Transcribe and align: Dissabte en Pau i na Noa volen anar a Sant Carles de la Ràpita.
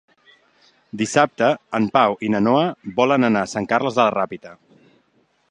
Dissabte 1.01 1.49
en 1.79 1.85
Pau 1.99 2.17
i 2.29 2.33
na 2.37 2.41
Noa 2.47 2.65
volen 3.03 3.29
anar 3.29 3.45
a 3.49 3.53
Sant 3.53 3.71
Carles 3.75 4.01
de 4.01 4.05
la 4.09 4.13
Ràpita. 4.19 4.57